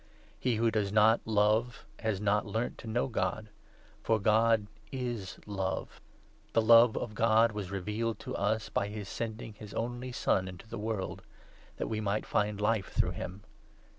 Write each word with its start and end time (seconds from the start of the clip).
He 0.39 0.55
who 0.55 0.71
does 0.71 0.91
not 0.91 1.21
love 1.25 1.85
has 1.99 2.17
8 2.17 2.23
not 2.23 2.45
learnt 2.47 2.79
to 2.79 2.87
know 2.87 3.07
God; 3.07 3.49
for 4.01 4.19
God 4.19 4.65
is 4.91 5.37
Love. 5.45 6.01
The 6.53 6.61
love 6.63 6.97
of 6.97 7.13
God 7.13 7.51
9 7.51 7.55
was 7.55 7.69
revealed 7.69 8.17
to 8.21 8.35
us 8.35 8.67
by 8.69 8.87
his 8.87 9.07
sending 9.07 9.53
his 9.53 9.75
only 9.75 10.11
Son 10.11 10.47
into 10.47 10.67
the 10.67 10.79
world, 10.79 11.21
that 11.77 11.85
we 11.85 12.01
might 12.01 12.25
find 12.25 12.59
Life 12.59 12.87
through 12.91 13.11
him. 13.11 13.43